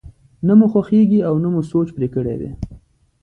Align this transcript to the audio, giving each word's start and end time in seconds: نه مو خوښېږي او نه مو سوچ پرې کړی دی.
نه 0.47 0.53
مو 0.57 0.67
خوښېږي 0.71 1.19
او 1.27 1.35
نه 1.43 1.47
مو 1.53 1.61
سوچ 1.71 1.87
پرې 1.95 2.07
کړی 2.15 2.35
دی. 2.41 2.49